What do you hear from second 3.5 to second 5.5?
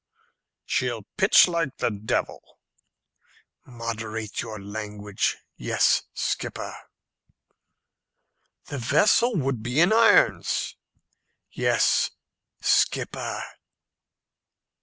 "Moderate your language.